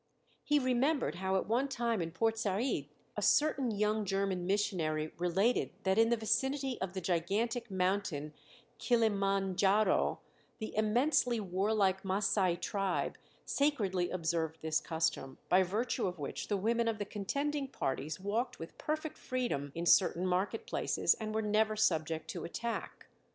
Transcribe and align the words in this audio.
He 0.43 0.57
remembered 0.57 1.13
how 1.21 1.35
at 1.35 1.47
one 1.47 1.67
time 1.67 2.01
in 2.01 2.09
Port 2.09 2.35
Said 2.35 2.89
a 3.15 3.21
certain 3.21 3.69
young 3.69 4.03
German 4.03 4.47
missionary 4.47 5.13
related 5.19 5.69
that 5.83 5.99
in 5.99 6.09
the 6.09 6.17
vicinity 6.17 6.81
of 6.81 6.93
the 6.93 7.01
gigantic 7.01 7.69
mountain, 7.69 8.33
Kilima 8.79 9.39
Njaro, 9.53 10.17
the 10.57 10.75
immensely 10.75 11.39
warlike 11.39 12.01
Massai 12.01 12.59
tribe 12.59 13.15
sacredly 13.45 14.09
observed 14.09 14.57
this 14.63 14.79
custom, 14.81 15.37
by 15.49 15.61
virtue 15.61 16.07
of 16.07 16.17
which 16.17 16.47
the 16.47 16.57
women 16.57 16.87
of 16.87 16.97
the 16.97 17.05
contending 17.05 17.67
parties 17.67 18.19
walked 18.19 18.57
with 18.57 18.79
perfect 18.79 19.19
freedom 19.19 19.71
in 19.75 19.85
certain 19.85 20.25
market 20.25 20.65
places 20.65 21.13
and 21.19 21.35
were 21.35 21.43
never 21.43 21.75
subject 21.75 22.27
to 22.27 22.43
attack. 22.43 23.05